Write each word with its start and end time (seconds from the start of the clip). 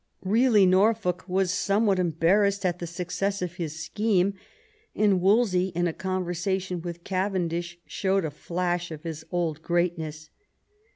Eeally, 0.25 0.67
Norfolk 0.67 1.23
was 1.27 1.51
somewhat 1.51 1.99
embarrassed 1.99 2.65
at 2.65 2.79
the 2.79 2.87
success 2.87 3.39
of 3.43 3.57
his 3.57 3.83
scheme; 3.85 4.33
and 4.95 5.21
Wolsey, 5.21 5.67
in 5.75 5.85
a 5.87 5.93
conversation 5.93 6.81
with 6.81 7.03
Cavendish, 7.03 7.77
showed 7.85 8.25
a 8.25 8.31
flash 8.31 8.89
of 8.89 9.03
his 9.03 9.23
old 9.31 9.61
greatness. 9.61 10.31